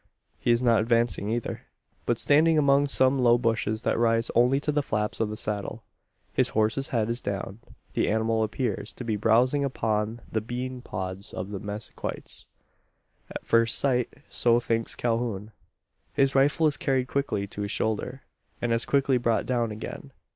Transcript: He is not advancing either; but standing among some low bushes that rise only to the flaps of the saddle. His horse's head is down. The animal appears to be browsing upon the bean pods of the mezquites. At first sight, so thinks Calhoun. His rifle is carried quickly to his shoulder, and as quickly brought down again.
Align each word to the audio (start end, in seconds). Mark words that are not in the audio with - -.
He 0.39 0.49
is 0.49 0.63
not 0.63 0.79
advancing 0.81 1.29
either; 1.29 1.61
but 2.07 2.17
standing 2.17 2.57
among 2.57 2.87
some 2.87 3.19
low 3.21 3.37
bushes 3.37 3.83
that 3.83 3.99
rise 3.99 4.31
only 4.33 4.59
to 4.61 4.71
the 4.71 4.81
flaps 4.81 5.19
of 5.19 5.29
the 5.29 5.37
saddle. 5.37 5.83
His 6.33 6.49
horse's 6.49 6.89
head 6.89 7.07
is 7.07 7.21
down. 7.21 7.59
The 7.93 8.09
animal 8.09 8.41
appears 8.41 8.93
to 8.93 9.03
be 9.03 9.15
browsing 9.15 9.63
upon 9.63 10.21
the 10.31 10.41
bean 10.41 10.81
pods 10.81 11.33
of 11.33 11.51
the 11.51 11.59
mezquites. 11.59 12.47
At 13.29 13.45
first 13.45 13.77
sight, 13.77 14.11
so 14.27 14.59
thinks 14.59 14.95
Calhoun. 14.95 15.51
His 16.13 16.33
rifle 16.33 16.65
is 16.65 16.77
carried 16.77 17.07
quickly 17.07 17.45
to 17.45 17.61
his 17.61 17.69
shoulder, 17.69 18.23
and 18.59 18.73
as 18.73 18.87
quickly 18.87 19.19
brought 19.19 19.45
down 19.45 19.69
again. 19.69 20.13